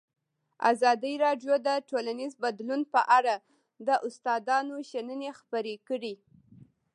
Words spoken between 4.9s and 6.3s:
شننې خپرې کړي.